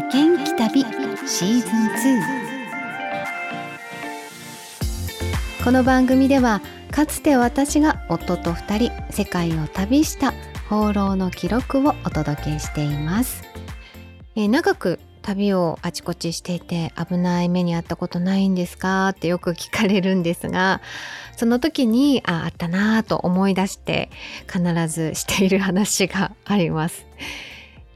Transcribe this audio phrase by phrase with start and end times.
[0.00, 0.80] 負けん気旅
[1.26, 1.70] シーズン
[5.58, 10.32] 2この番組ではかつて私が夫と2人世界を旅した
[10.70, 13.42] 放浪の記録をお届けしています、
[14.36, 19.10] えー、長く旅をあちこちしていて危ない目にあったことないんですか？
[19.10, 20.80] ってよく聞かれるんですが
[21.36, 24.08] その時にああったなぁと思い出して
[24.50, 27.04] 必ずしている話があります。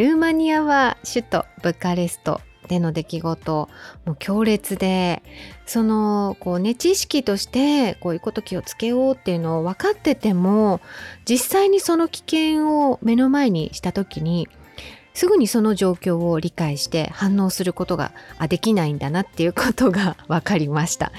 [0.00, 3.68] ルーマニアは首都ブカレストでの出来事
[4.06, 5.22] もう強烈で
[5.66, 10.80] そのこうね知識としてこういうこと気をつけようっていうのを分かってても
[11.26, 14.48] 実際にその危険を目の前にした時に
[15.12, 18.12] すぐにその状況を理解して反応することが
[18.48, 21.12] できないんだなっていうことが分かりました。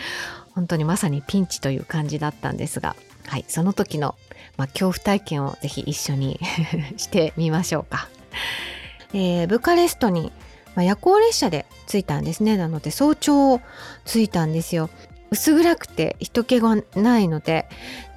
[0.55, 2.95] 本当にまさにピンチという感じだったんですが
[3.27, 4.15] はいその時の、
[4.57, 6.39] まあ、恐怖体験をぜひ一緒に
[6.97, 8.09] してみましょうか、
[9.13, 10.31] えー、ブカレストに、
[10.75, 12.57] まあ、夜行列車で着いたんですね。
[12.57, 13.59] なので早朝
[14.05, 14.89] 着いたんですよ。
[15.31, 17.67] 薄暗くて人気がないので。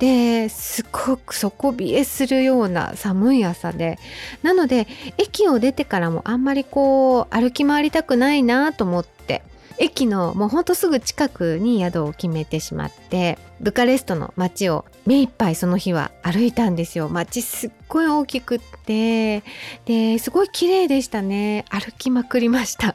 [0.00, 3.98] ですごく底冷えするような寒い朝で。
[4.42, 9.42] なので駅を出てからもあんまりこう歩き回りたくないなと思って。
[9.78, 17.08] 駅のもうほんとすぐ近くに宿を決めてしまってブカレストの街を目いっぱいその日は歩いたんですよ。
[17.08, 19.42] 街すっごい大きくって
[19.84, 21.64] ですごい綺麗でしたね。
[21.70, 22.94] 歩きまくりました。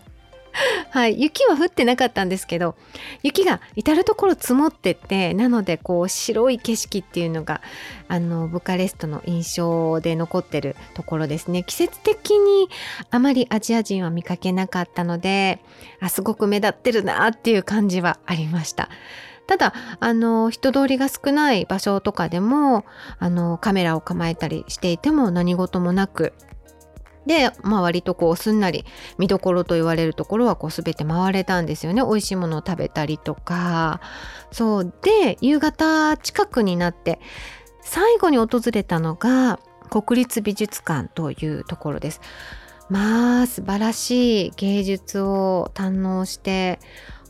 [0.91, 2.75] はい、雪は降ってなかったんですけど
[3.23, 7.61] 雪が至る所積もっててなのでこう白い景色っていうのが
[8.07, 12.69] あのブカレストの印象で残ってるところですね季節的に
[13.11, 15.59] あまりアジア人は見かけなかったので
[15.99, 18.89] あすごく目立ってるなっていう感じはありました。
[19.47, 22.85] ただあの人通りが少ない場所とかでも
[23.17, 26.33] あのカメラを構えたりしていても何事もなく
[27.29, 28.85] で、まあ、割とこうすんなり
[29.19, 32.01] 見どころと言われるところはこう全て回れたんですよね。
[32.01, 34.01] 美味しいものを食べたりとか。
[34.51, 34.93] そう。
[35.03, 37.19] で夕方近くになって
[37.83, 39.59] 最後に訪れたのが
[39.91, 42.21] 国立美術館というところです。
[42.89, 46.79] まあ素晴らしい芸術を堪能して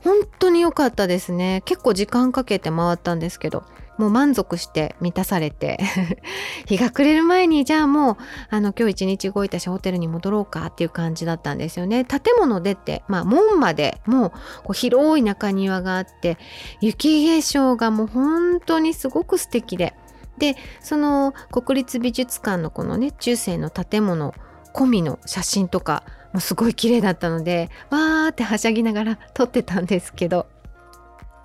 [0.05, 1.61] 本当に良かったですね。
[1.65, 3.65] 結構時間かけて回ったんですけど。
[3.99, 5.77] もう満足して満たされて
[6.67, 8.17] 日が暮れる前にじゃあもう
[8.49, 12.05] あの今日一日動いたしホテルに戻ろうかっていう感じだったんですよね。
[12.05, 14.37] 建物出てまあ門までもうこ
[14.69, 16.37] う広い中庭があって
[16.79, 19.93] 雪化粧がもう本当にすごく素敵で。
[20.37, 24.33] でその国立美術館のこのね中世の建物
[24.73, 30.47] 込みの写真とかもすごい綺麗だったのでわーってはしゃぎながら撮ってたんですけど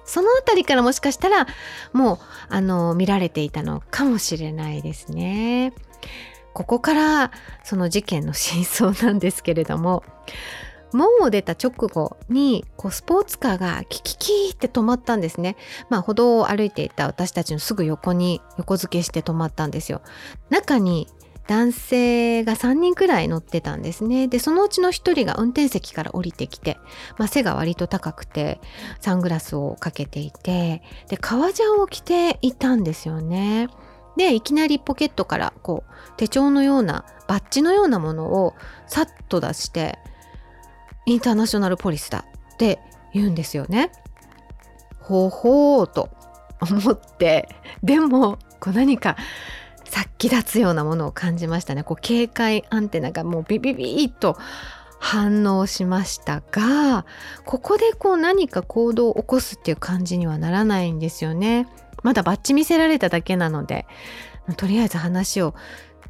[0.05, 1.47] その辺りからもしかしたら
[1.93, 5.73] もうあの見られていたのかもしれないですね。
[6.53, 7.33] ここから
[7.65, 10.05] その事件の真相なんですけれども
[10.93, 15.57] 門を出た直後にこうスポーツカーがキキキーって止まったんですね。
[15.91, 20.03] まあ歩道を歩いていた私たちのすぐ横に横付けして止まったんですよ。
[20.51, 21.09] 中に
[21.47, 26.79] 男性が3人くらい乗ってたんですねでそのうちの1人が運転席から降りてきて、
[27.19, 28.61] まあ、背が割と高くて
[29.01, 33.69] サングラスをかけていてで革ジャンを着ていたんですよね
[34.17, 38.55] でいきなりポケットからこう手帳のようなバッジのようなものを
[38.87, 39.99] さっと出して
[41.07, 42.79] インターナショナルポリスだって
[43.13, 43.93] 言うんですよね。
[45.01, 46.09] ほほーと
[46.61, 47.49] 思って
[47.83, 49.17] でもこう何か
[49.95, 51.85] 殺気立つようなものを感じましたね。
[51.85, 54.37] こう警戒アンテナがもうビビビッと
[54.99, 57.05] 反応しましたが
[57.45, 61.69] ここでこう何か行動を起こすっていう感じにはならないんですよね。
[62.03, 63.87] まだバッチ見せられただけなので
[64.57, 65.55] とりあえず話を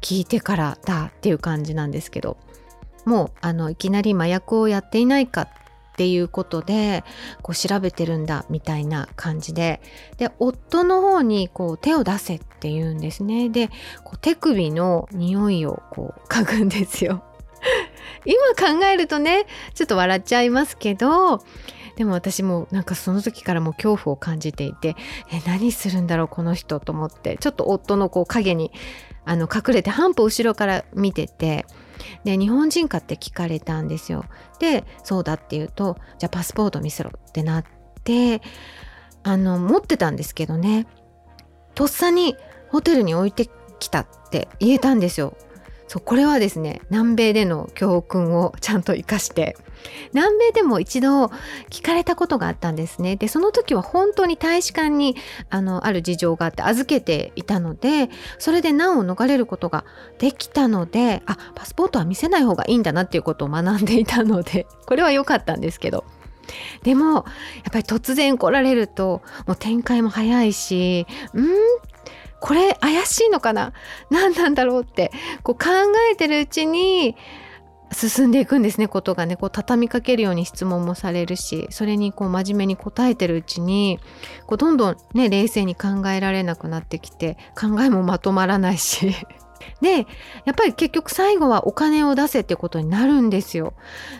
[0.01, 2.37] 聞いてからだっていう感じなんですけど。
[3.05, 5.49] もうあのいきなり麻薬をやっていないかっ
[5.95, 7.03] ていうことで
[7.41, 9.79] こう調べてるんだみたいな感じで。
[10.17, 13.49] で夫の方にこう手を出せっって言うんですね。
[13.49, 13.69] で
[14.03, 17.23] こう手首の匂いをこう嗅ぐんですよ。
[18.25, 19.45] 今考えるとね
[19.75, 21.43] ちょっと笑っちゃいますけど
[21.95, 24.95] でも私もなんかその時からも恐怖を感じていて
[25.31, 28.71] え何するんだろうこの人と思ってちょっと夫のこう影に
[29.25, 31.67] あの隠れて半歩後ろから見てて
[32.23, 34.25] で日本人かって聞かれたんですよ。
[34.59, 37.65] でそうだって言うとじゃあパスポート見せろってなっ
[38.03, 38.41] て
[39.21, 40.87] あの持ってたんですけどね。
[41.75, 42.35] とっさに
[42.69, 45.35] ホテルに置いてきたって言えたんですよ。
[45.87, 49.55] そうこれはですね南米での教訓をちゃんと生かして。
[50.13, 51.25] 南米でも一度
[51.69, 53.15] 聞かれたことがあったんですね。
[53.15, 55.15] でその時は本当に大使館に
[55.49, 58.09] あのある事情があって預けていたので
[58.39, 59.85] それで難を逃れることが
[60.17, 66.05] できたのであパスポートは見せない方がいいんだなっていうことを学んでいたので これは良かったんですけど。
[66.83, 67.23] でもやっ
[67.71, 71.47] ぱり突然来られるともう展開も早いしうん
[72.39, 73.73] これ怪しいのかな？
[74.09, 75.11] 何なんだろうって
[75.43, 75.69] こう考
[76.11, 77.15] えてるうちに
[77.91, 83.99] 進んでいくんですねことがねこう畳みかけるように質問もされるしそれにこう真面目に答えてるうちに
[84.47, 89.13] こうどんどんね冷静に考えられなくなってきて考えもまとまらないし
[89.81, 90.07] で
[90.45, 93.73] やっぱり結局最後はお金を出せってことになるんですよ。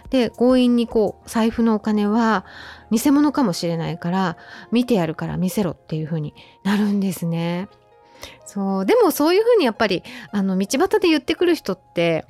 [0.09, 2.45] で強引にこう財布のお金は
[2.91, 4.37] 偽物かもしれないから
[4.71, 6.33] 見てやるから見せろっていう風に
[6.63, 7.67] なるんですね。
[8.45, 12.25] そうでもそういうふうにやっぱりあの道端で言ってくる人って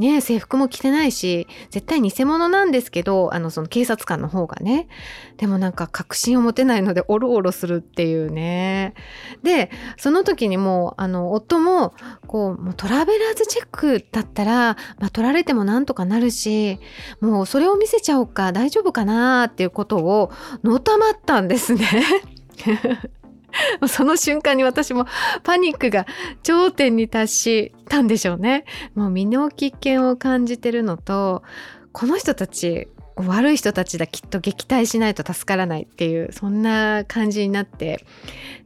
[0.00, 4.88] ね制服も着てないし絶対偽物なんですけどあのその警察官の方がね
[5.36, 8.94] でもなんか確信を持てないのでおろおろするっていうね
[9.42, 11.94] でその時にもうあの夫も
[12.26, 16.80] こうもうトラベラーズチェックだったら、まあ、取られてもなんとかなるし
[17.20, 20.32] もうそれを見せちゃおうか大丈夫かなっていうことを
[20.64, 21.86] のたまったんですね。
[23.88, 25.06] その瞬間に私も
[25.42, 26.06] パニックが
[26.42, 28.64] 頂点に達したんでしょうね。
[28.94, 31.42] もう身の危険を感じてるのと
[31.92, 38.04] この人たち悪い人たちだきっと撃退しないと助からないっていうそんな感じになって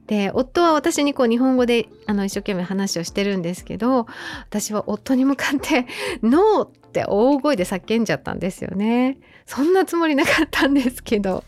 [0.06, 4.06] で夫は私にこう日本語であの一生懸命話をしてるんですけど
[4.48, 5.87] 私は夫に向かって
[6.22, 9.19] 「ノー!」って大声で叫んじゃったんですよね。
[9.46, 11.44] そんなつもりなかったんですけど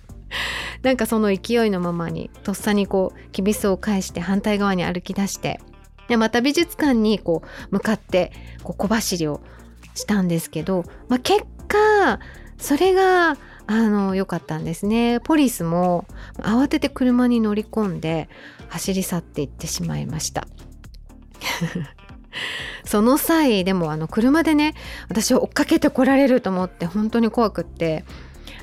[0.83, 5.61] なんかその勢いのままにとっさにこうきびすを返して反対側に歩き出して
[6.09, 8.33] でまた美術館にこう向かって
[8.63, 9.41] こう小走りを
[9.95, 12.21] したんですけど、まあ、結果
[12.59, 13.37] それが
[13.69, 15.19] あの良かったんですね。
[15.21, 16.07] ポリスも
[16.39, 18.29] 慌てて車に乗り込んで
[18.69, 20.47] 走り去っていってしまいました。
[22.85, 24.75] その際でもあの車でね
[25.09, 28.05] 私を追っかけてこられると思って本当に怖くって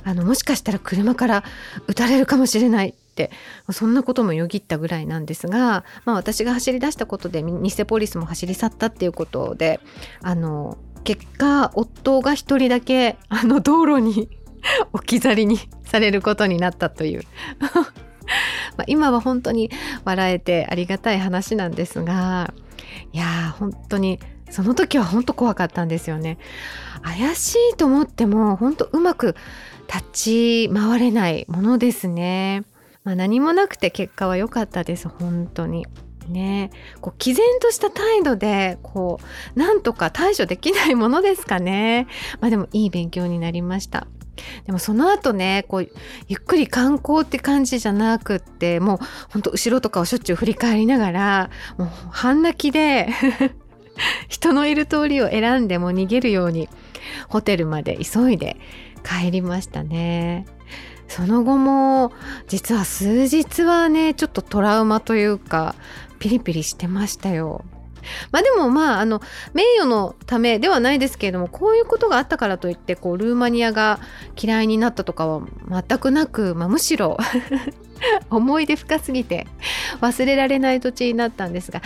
[0.03, 1.44] あのもしかしたら車から
[1.88, 3.31] 撃たれるかもしれないって
[3.71, 9.79] そんなこともよぎったぐらいなんですが、まあ、私が走り出したことで偽ポリスも走り去ったっていうことで
[10.21, 14.29] あの結果夫が一人だけあの道路に
[14.94, 17.23] 置き去りにされることになったという。
[18.77, 19.69] まあ今は本当に
[20.05, 22.53] 笑えてありがたい話なんですが
[23.11, 24.17] いや本当に
[24.50, 26.38] その時は本当怖かったんですよね。
[27.01, 29.35] 怪しいと思っても本当うまく
[29.88, 32.63] 立ち回れないものですね。
[33.03, 35.85] まあ、何もなくて結果は良かったです本当に。
[36.30, 36.71] ね、
[37.01, 39.19] こう毅然とした態度でこ
[39.56, 42.07] うなんとか対処できないものですかね。
[42.39, 44.07] まあでもいい勉強になりました。
[44.65, 45.89] でもその後ねこう
[46.27, 49.00] ゆっくり観光って感じじゃなくってもう
[49.31, 53.09] ほんと後ろとかをしょっちゅう振り返りながらもう半泣きで
[54.27, 56.68] 人のいる通りを選んでも逃げるように
[57.27, 58.57] ホテルまで急いで
[59.03, 60.45] 帰りましたね。
[61.07, 62.11] その後も
[62.47, 65.75] 実は数日はねちょっとトラウマというか
[66.17, 67.63] ピリピリしてましたよ。
[68.31, 69.21] まあでもまああの
[69.53, 74.00] 名誉のためではないですけれどもこういうことがあったからといってこうルーマニアが
[74.41, 77.17] 嫌いになったとかは全くなく、まあ、むしろ
[78.29, 79.47] 思い出深すぎて
[80.01, 81.81] 忘れられない土地になったんですが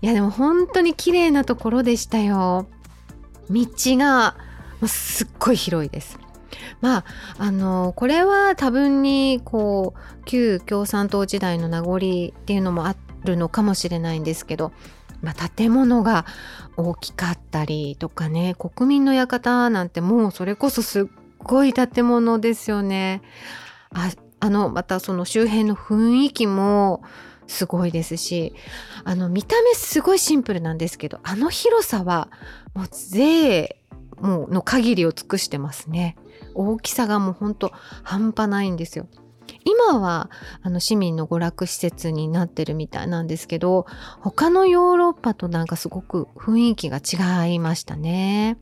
[0.00, 2.68] いやでも本当に綺麗なところでしたよ。
[3.48, 3.66] 道
[3.96, 4.36] が
[4.86, 6.18] すっごい広いです。
[6.80, 7.04] まあ
[7.38, 14.72] あのこれは多分にこう旧共産党時代の名残っていうのもあるのかもしれないんですけど、
[15.22, 16.26] まあ、建物が
[16.76, 21.04] 大きかったりとかね国民の館なんてもうそれこそすっ
[21.38, 23.22] ごい建物ですよね。
[23.90, 27.02] ああのまたその周辺の雰囲気も
[27.46, 28.54] すごいですし
[29.04, 32.28] あの見た目すごいシンプルなんですけどあの広さは
[32.74, 33.76] もう税
[34.20, 36.16] もうの限りを尽くしてますね。
[36.56, 37.72] 大きさがもうほんと
[38.02, 39.08] 半端ないんですよ。
[39.64, 40.30] 今は
[40.62, 43.86] あの市民の娯楽施設になってるみたいなんですけど
[44.20, 48.58] 他のヨーロッパとなんかすごく雰囲気が違いましたね。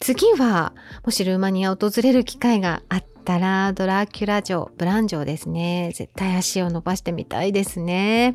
[0.00, 0.72] 次は
[1.04, 5.92] もしルーマニアを訪れる機会があっダラドラキュラ城ブラン城ですね。
[5.94, 8.34] 絶対足を伸ばしてみたいですね。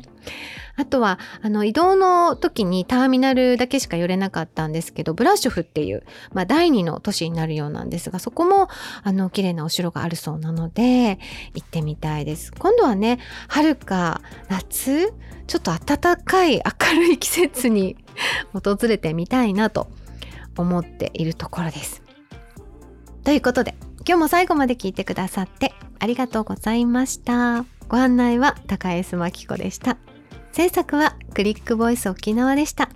[0.76, 8.68] あとはあの移動の時にターミナルだけしか寄れなかったんですけどブラッシュフっていう、まあ、第二の都市になるようなんですがそこも
[9.02, 11.18] あの綺麗なお城があるそうなので
[11.54, 12.52] 行ってみたいです。
[12.52, 15.12] 今度はね春か夏
[15.46, 17.96] ちょっと暖かい明るい季節に
[18.52, 19.88] 訪れてみたいなと
[20.56, 22.02] 思っているところです。
[23.24, 23.74] ということで
[24.08, 29.98] 今日も最後まで聞いてくださってありがとうございましたご案内は高江須真紀子でした
[30.52, 32.88] 制作はクリックボイス沖縄でした。